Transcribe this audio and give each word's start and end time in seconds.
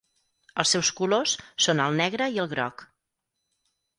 Els 0.61 0.71
seus 0.75 0.89
colors 0.99 1.33
són 1.67 1.83
el 1.85 1.99
negre 2.01 2.31
i 2.37 2.41
el 2.47 2.51
groc. 2.55 2.85